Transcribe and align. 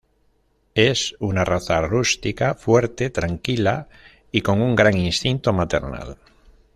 Es 0.73 1.13
una 1.19 1.45
raza 1.45 1.79
rústica, 1.81 2.55
fuerte, 2.55 3.11
tranquila 3.11 3.87
y 4.31 4.41
con 4.41 4.59
un 4.59 4.75
gran 4.75 4.97
instinto 4.97 5.53
maternal. 5.53 6.17